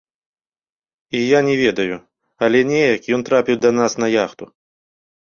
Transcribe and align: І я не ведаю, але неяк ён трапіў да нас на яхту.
І 1.17 1.19
я 1.19 1.39
не 1.47 1.51
ведаю, 1.63 1.97
але 2.47 2.61
неяк 2.69 3.05
ён 3.19 3.25
трапіў 3.27 3.59
да 3.67 3.71
нас 3.81 3.91
на 4.05 4.11
яхту. 4.15 4.45